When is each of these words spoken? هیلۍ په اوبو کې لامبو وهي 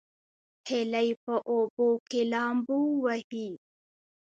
هیلۍ 0.67 1.09
په 1.23 1.33
اوبو 1.51 1.87
کې 2.09 2.21
لامبو 2.31 2.79
وهي 3.03 3.47